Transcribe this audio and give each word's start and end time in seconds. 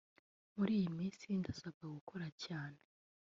“Muri 0.57 0.71
iyi 0.79 0.89
minsi 0.97 1.25
ndasabwa 1.39 1.85
gukora 1.95 2.27
cyane 2.43 2.79